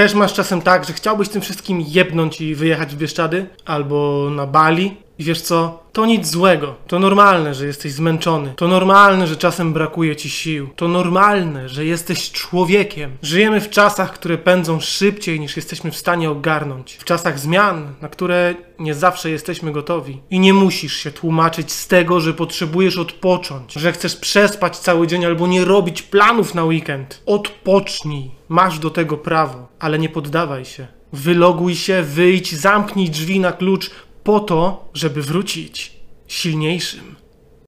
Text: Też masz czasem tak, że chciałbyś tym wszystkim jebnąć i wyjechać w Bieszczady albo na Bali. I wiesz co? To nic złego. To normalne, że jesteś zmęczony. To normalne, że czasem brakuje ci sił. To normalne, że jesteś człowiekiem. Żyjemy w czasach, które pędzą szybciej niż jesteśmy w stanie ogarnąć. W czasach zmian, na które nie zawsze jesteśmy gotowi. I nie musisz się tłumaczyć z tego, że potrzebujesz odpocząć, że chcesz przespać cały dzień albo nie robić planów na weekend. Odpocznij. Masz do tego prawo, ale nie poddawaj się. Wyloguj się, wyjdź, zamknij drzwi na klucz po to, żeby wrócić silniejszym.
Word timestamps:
Też 0.00 0.14
masz 0.14 0.34
czasem 0.34 0.62
tak, 0.62 0.84
że 0.84 0.92
chciałbyś 0.92 1.28
tym 1.28 1.42
wszystkim 1.42 1.84
jebnąć 1.88 2.40
i 2.40 2.54
wyjechać 2.54 2.94
w 2.94 2.98
Bieszczady 2.98 3.46
albo 3.64 4.28
na 4.30 4.46
Bali. 4.46 4.96
I 5.20 5.24
wiesz 5.24 5.40
co? 5.40 5.82
To 5.92 6.06
nic 6.06 6.26
złego. 6.26 6.74
To 6.86 6.98
normalne, 6.98 7.54
że 7.54 7.66
jesteś 7.66 7.92
zmęczony. 7.92 8.52
To 8.56 8.68
normalne, 8.68 9.26
że 9.26 9.36
czasem 9.36 9.72
brakuje 9.72 10.16
ci 10.16 10.30
sił. 10.30 10.68
To 10.76 10.88
normalne, 10.88 11.68
że 11.68 11.84
jesteś 11.84 12.30
człowiekiem. 12.30 13.10
Żyjemy 13.22 13.60
w 13.60 13.70
czasach, 13.70 14.12
które 14.12 14.38
pędzą 14.38 14.80
szybciej 14.80 15.40
niż 15.40 15.56
jesteśmy 15.56 15.90
w 15.90 15.96
stanie 15.96 16.30
ogarnąć. 16.30 16.94
W 16.94 17.04
czasach 17.04 17.38
zmian, 17.38 17.94
na 18.00 18.08
które 18.08 18.54
nie 18.78 18.94
zawsze 18.94 19.30
jesteśmy 19.30 19.72
gotowi. 19.72 20.20
I 20.30 20.40
nie 20.40 20.54
musisz 20.54 20.96
się 20.96 21.10
tłumaczyć 21.10 21.72
z 21.72 21.88
tego, 21.88 22.20
że 22.20 22.34
potrzebujesz 22.34 22.98
odpocząć, 22.98 23.72
że 23.72 23.92
chcesz 23.92 24.16
przespać 24.16 24.78
cały 24.78 25.06
dzień 25.06 25.24
albo 25.24 25.46
nie 25.46 25.64
robić 25.64 26.02
planów 26.02 26.54
na 26.54 26.64
weekend. 26.64 27.22
Odpocznij. 27.26 28.30
Masz 28.48 28.78
do 28.78 28.90
tego 28.90 29.16
prawo, 29.16 29.68
ale 29.78 29.98
nie 29.98 30.08
poddawaj 30.08 30.64
się. 30.64 30.86
Wyloguj 31.12 31.76
się, 31.76 32.02
wyjdź, 32.02 32.54
zamknij 32.54 33.10
drzwi 33.10 33.40
na 33.40 33.52
klucz 33.52 33.90
po 34.24 34.40
to, 34.40 34.88
żeby 34.94 35.22
wrócić 35.22 35.92
silniejszym. 36.28 37.16